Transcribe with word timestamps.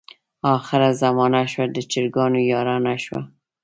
اخره 0.55 0.89
زمانه 1.03 1.41
شوه، 1.51 1.65
د 1.75 1.77
چرګانو 1.91 2.39
یارانه 2.51 2.93
شوه. 3.03 3.21